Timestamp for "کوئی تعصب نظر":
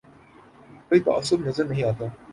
0.89-1.65